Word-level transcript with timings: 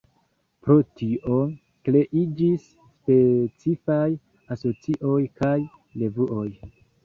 Pro 0.67 0.77
tio, 1.01 1.37
kreiĝis 1.89 2.65
specifaj 2.69 4.09
asocioj 4.59 5.23
kaj 5.43 5.57
revuoj. 6.05 6.49